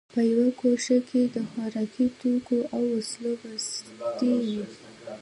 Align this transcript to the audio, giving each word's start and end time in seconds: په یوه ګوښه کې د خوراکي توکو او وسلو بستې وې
په 0.13 0.19
یوه 0.31 0.47
ګوښه 0.59 0.97
کې 1.09 1.21
د 1.35 1.37
خوراکي 1.49 2.05
توکو 2.19 2.57
او 2.75 2.81
وسلو 2.95 3.31
بستې 3.41 4.31
وې 4.45 4.61